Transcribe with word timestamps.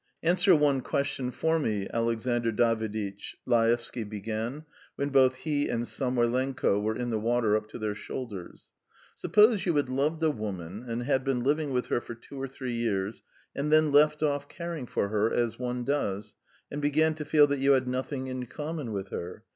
"Answer 0.23 0.55
one 0.55 0.81
question 0.81 1.29
for 1.29 1.59
me, 1.59 1.87
Alexandr 1.93 2.51
Daviditch," 2.51 3.35
Laevsky 3.45 4.03
began, 4.03 4.65
when 4.95 5.09
both 5.09 5.35
he 5.35 5.69
and 5.69 5.83
Samoylenko 5.87 6.79
were 6.81 6.95
in 6.95 7.11
the 7.11 7.19
water 7.19 7.55
up 7.55 7.67
to 7.69 7.77
their 7.77 7.93
shoulders. 7.93 8.65
"Suppose 9.13 9.63
you 9.67 9.75
had 9.75 9.89
loved 9.89 10.23
a 10.23 10.31
woman 10.31 10.83
and 10.87 11.03
had 11.03 11.23
been 11.23 11.43
living 11.43 11.69
with 11.69 11.85
her 11.89 12.01
for 12.01 12.15
two 12.15 12.41
or 12.41 12.47
three 12.47 12.73
years, 12.73 13.21
and 13.55 13.71
then 13.71 13.91
left 13.91 14.23
off 14.23 14.49
caring 14.49 14.87
for 14.87 15.09
her, 15.09 15.31
as 15.31 15.59
one 15.59 15.83
does, 15.83 16.33
and 16.71 16.81
began 16.81 17.13
to 17.13 17.23
feel 17.23 17.45
that 17.45 17.59
you 17.59 17.73
had 17.73 17.87
nothing 17.87 18.25
in 18.25 18.47
common 18.47 18.91
with 18.93 19.09
her. 19.09 19.43